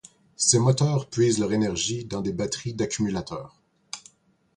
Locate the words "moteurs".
0.57-1.07